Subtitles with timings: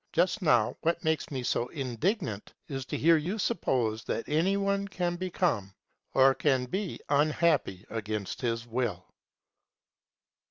[0.13, 4.87] Just now what makes me so indignant is to hear you suppose that any one
[4.87, 5.75] can become
[6.15, 9.05] or can be unhappy against his will.